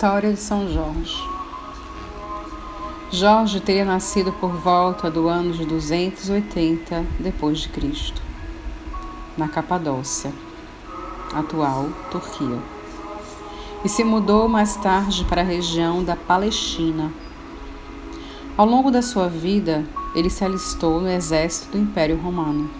História 0.00 0.32
de 0.32 0.40
São 0.40 0.66
Jorge. 0.66 1.22
Jorge 3.10 3.60
teria 3.60 3.84
nascido 3.84 4.32
por 4.32 4.50
volta 4.50 5.10
do 5.10 5.28
ano 5.28 5.52
de 5.52 5.66
280 5.66 7.04
depois 7.18 7.58
de 7.58 7.68
Cristo, 7.68 8.22
na 9.36 9.46
Capadócia, 9.46 10.32
atual 11.34 11.90
Turquia. 12.10 12.58
E 13.84 13.90
se 13.90 14.02
mudou 14.02 14.48
mais 14.48 14.74
tarde 14.76 15.22
para 15.26 15.42
a 15.42 15.44
região 15.44 16.02
da 16.02 16.16
Palestina. 16.16 17.12
Ao 18.56 18.64
longo 18.64 18.90
da 18.90 19.02
sua 19.02 19.28
vida, 19.28 19.84
ele 20.14 20.30
se 20.30 20.42
alistou 20.42 20.98
no 21.02 21.10
exército 21.10 21.72
do 21.72 21.78
Império 21.78 22.16
Romano. 22.16 22.70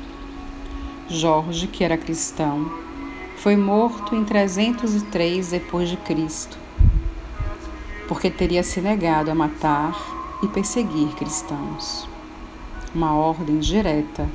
Jorge, 1.06 1.66
que 1.66 1.84
era 1.84 1.98
cristão, 1.98 2.72
foi 3.36 3.56
morto 3.56 4.16
em 4.16 4.24
303 4.24 5.50
depois 5.50 5.90
de 5.90 5.98
Cristo, 5.98 6.59
porque 8.10 8.28
teria 8.28 8.64
se 8.64 8.80
negado 8.80 9.30
a 9.30 9.34
matar 9.36 9.96
e 10.42 10.48
perseguir 10.48 11.14
cristãos. 11.14 12.08
Uma 12.92 13.14
ordem 13.14 13.60
direta 13.60 14.28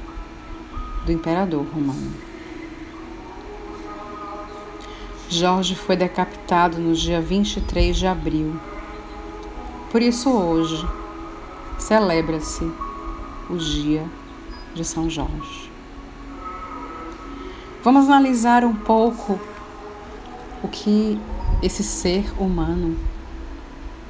do 1.06 1.12
imperador 1.12 1.66
romano. 1.74 2.14
Jorge 5.28 5.76
foi 5.76 5.98
decapitado 5.98 6.78
no 6.78 6.94
dia 6.94 7.20
23 7.20 7.98
de 7.98 8.08
abril. 8.08 8.58
Por 9.92 10.02
isso 10.02 10.30
hoje 10.32 10.88
celebra-se 11.78 12.64
o 13.50 13.58
dia 13.58 14.06
de 14.74 14.86
São 14.86 15.10
Jorge. 15.10 15.70
Vamos 17.84 18.06
analisar 18.06 18.64
um 18.64 18.74
pouco 18.74 19.38
o 20.64 20.70
que 20.70 21.20
esse 21.62 21.84
ser 21.84 22.24
humano 22.40 22.98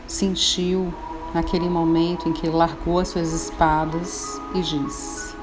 sentiu 0.08 0.94
naquele 1.34 1.70
momento 1.70 2.30
em 2.30 2.34
que 2.34 2.48
largou 2.48 3.00
as 3.00 3.10
suas 3.10 3.34
espadas 3.34 4.40
e 4.54 4.62
disse: 4.62 5.36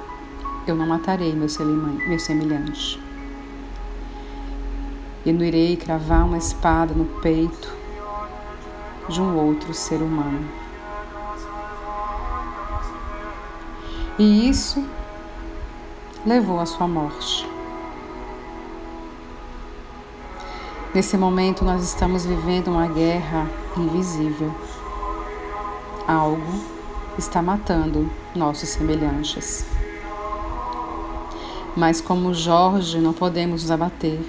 Eu 0.66 0.74
não 0.74 0.86
matarei 0.86 1.32
meu 1.34 1.48
semelhante. 2.18 3.00
E 5.24 5.33
não 5.33 5.44
irei 5.44 5.77
cravar 5.77 6.24
uma 6.24 6.38
espada 6.38 6.94
no 6.94 7.05
peito 7.20 7.72
de 9.08 9.20
um 9.20 9.36
outro 9.36 9.72
ser 9.74 9.96
humano. 9.96 10.48
E 14.18 14.48
isso 14.48 14.84
levou 16.24 16.60
à 16.60 16.66
sua 16.66 16.86
morte. 16.86 17.52
Nesse 20.95 21.17
momento, 21.17 21.65
nós 21.65 21.83
estamos 21.83 22.27
vivendo 22.27 22.69
uma 22.69 22.87
guerra 22.87 23.48
invisível. 23.79 24.55
Algo 26.07 26.61
está 27.17 27.41
matando 27.41 28.11
nossos 28.35 28.69
semelhantes. 28.69 29.65
Mas, 31.75 32.03
como 32.03 32.35
Jorge, 32.35 32.98
não 32.98 33.15
podemos 33.15 33.63
nos 33.63 33.70
abater. 33.70 34.20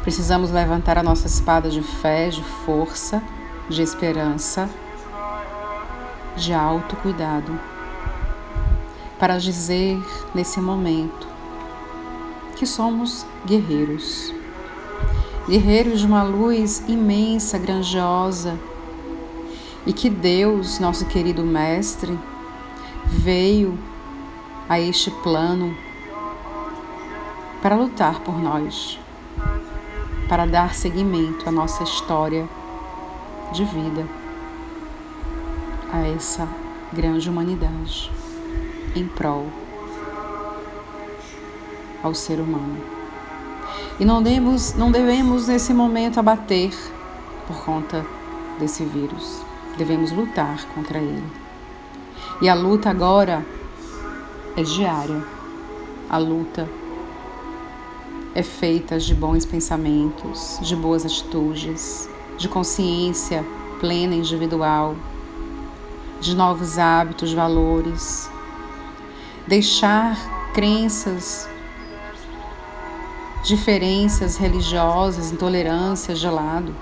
Precisamos 0.00 0.50
levantar 0.50 0.96
a 0.96 1.02
nossa 1.02 1.26
espada 1.26 1.68
de 1.68 1.82
fé, 1.82 2.30
de 2.30 2.42
força, 2.64 3.22
de 3.68 3.82
esperança, 3.82 4.66
de 6.36 6.54
autocuidado, 6.54 7.60
para 9.18 9.36
dizer 9.36 10.02
nesse 10.34 10.58
momento 10.58 11.28
que 12.56 12.64
somos 12.64 13.26
guerreiros 13.44 14.40
guerreiros 15.48 16.00
de 16.00 16.06
uma 16.06 16.22
luz 16.22 16.82
imensa, 16.88 17.58
grandiosa, 17.58 18.58
e 19.86 19.92
que 19.92 20.10
Deus, 20.10 20.78
nosso 20.78 21.06
querido 21.06 21.42
Mestre, 21.42 22.18
veio 23.06 23.78
a 24.68 24.78
este 24.78 25.10
plano 25.10 25.76
para 27.62 27.74
lutar 27.74 28.20
por 28.20 28.38
nós, 28.38 28.98
para 30.28 30.46
dar 30.46 30.74
seguimento 30.74 31.48
à 31.48 31.52
nossa 31.52 31.82
história 31.82 32.48
de 33.52 33.64
vida, 33.64 34.06
a 35.92 36.06
essa 36.06 36.48
grande 36.92 37.28
humanidade, 37.28 38.10
em 38.94 39.06
prol 39.06 39.46
ao 42.02 42.14
ser 42.14 42.38
humano. 42.38 42.99
E 44.00 44.04
não 44.04 44.22
devemos, 44.22 44.72
não 44.72 44.90
devemos 44.90 45.46
nesse 45.46 45.74
momento 45.74 46.18
abater 46.18 46.72
por 47.46 47.62
conta 47.62 48.04
desse 48.58 48.82
vírus. 48.82 49.42
Devemos 49.76 50.10
lutar 50.10 50.64
contra 50.74 50.98
ele. 50.98 51.30
E 52.40 52.48
a 52.48 52.54
luta 52.54 52.88
agora 52.88 53.44
é 54.56 54.62
diária. 54.62 55.22
A 56.08 56.16
luta 56.16 56.66
é 58.34 58.42
feita 58.42 58.98
de 58.98 59.14
bons 59.14 59.44
pensamentos, 59.44 60.58
de 60.62 60.74
boas 60.74 61.04
atitudes, 61.04 62.08
de 62.38 62.48
consciência 62.48 63.44
plena 63.80 64.14
individual, 64.14 64.96
de 66.22 66.34
novos 66.34 66.78
hábitos, 66.78 67.34
valores. 67.34 68.30
Deixar 69.46 70.16
crenças 70.54 71.46
diferenças 73.42 74.36
religiosas, 74.36 75.32
intolerância, 75.32 76.14
gelado. 76.14 76.74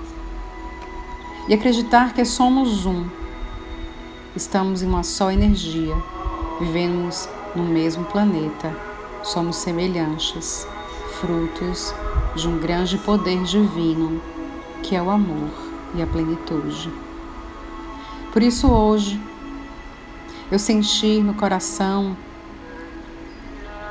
E 1.46 1.54
acreditar 1.54 2.12
que 2.12 2.24
somos 2.24 2.84
um. 2.84 3.06
Estamos 4.34 4.82
em 4.82 4.86
uma 4.86 5.02
só 5.02 5.30
energia, 5.30 5.96
vivemos 6.60 7.28
no 7.54 7.62
mesmo 7.62 8.04
planeta, 8.04 8.74
somos 9.22 9.56
semelhantes, 9.56 10.66
frutos 11.20 11.94
de 12.36 12.46
um 12.46 12.58
grande 12.58 12.98
poder 12.98 13.42
divino, 13.42 14.20
que 14.82 14.94
é 14.94 15.02
o 15.02 15.10
amor 15.10 15.50
e 15.94 16.02
a 16.02 16.06
plenitude. 16.06 16.92
Por 18.32 18.42
isso, 18.42 18.70
hoje, 18.70 19.20
eu 20.52 20.58
senti 20.58 21.20
no 21.20 21.34
coração 21.34 22.16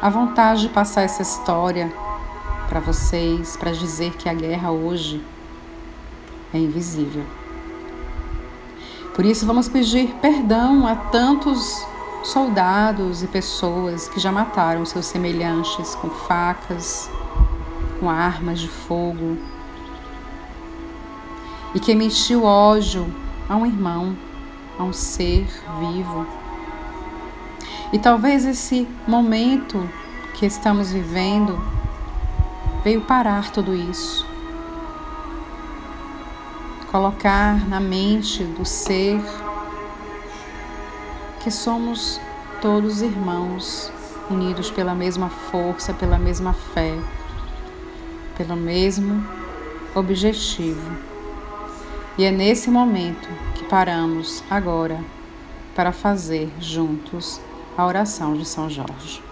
a 0.01 0.09
vontade 0.09 0.61
de 0.61 0.69
passar 0.69 1.01
essa 1.01 1.23
história 1.23 1.91
para 2.67 2.79
vocês 2.79 3.55
para 3.55 3.71
dizer 3.71 4.13
que 4.13 4.27
a 4.27 4.33
guerra 4.33 4.71
hoje 4.71 5.23
é 6.53 6.57
invisível. 6.57 7.23
Por 9.15 9.25
isso, 9.25 9.45
vamos 9.45 9.67
pedir 9.67 10.13
perdão 10.21 10.85
a 10.85 10.95
tantos 10.95 11.85
soldados 12.23 13.23
e 13.23 13.27
pessoas 13.27 14.07
que 14.07 14.19
já 14.19 14.31
mataram 14.31 14.85
seus 14.85 15.05
semelhantes 15.05 15.95
com 15.95 16.09
facas, 16.09 17.09
com 17.99 18.09
armas 18.09 18.59
de 18.59 18.67
fogo 18.67 19.37
e 21.73 21.79
que 21.79 21.91
emitiu 21.91 22.43
ódio 22.43 23.11
a 23.47 23.55
um 23.55 23.65
irmão, 23.65 24.15
a 24.77 24.83
um 24.83 24.93
ser 24.93 25.47
vivo. 25.79 26.25
E 27.91 27.99
talvez 27.99 28.45
esse 28.45 28.87
momento 29.07 29.89
que 30.33 30.45
estamos 30.45 30.91
vivendo 30.91 31.59
veio 32.83 33.01
parar 33.01 33.51
tudo 33.51 33.75
isso. 33.75 34.25
Colocar 36.91 37.67
na 37.67 37.79
mente 37.79 38.43
do 38.43 38.65
ser 38.65 39.21
que 41.43 41.51
somos 41.51 42.19
todos 42.61 43.01
irmãos, 43.01 43.91
unidos 44.29 44.71
pela 44.71 44.95
mesma 44.95 45.29
força, 45.29 45.93
pela 45.93 46.17
mesma 46.17 46.53
fé, 46.53 46.97
pelo 48.37 48.55
mesmo 48.55 49.25
objetivo. 49.95 50.97
E 52.17 52.25
é 52.25 52.31
nesse 52.31 52.69
momento 52.69 53.29
que 53.55 53.63
paramos 53.65 54.43
agora 54.49 55.03
para 55.75 55.91
fazer 55.91 56.51
juntos 56.59 57.39
a 57.77 57.85
oração 57.85 58.35
de 58.35 58.45
São 58.45 58.69
Jorge. 58.69 59.26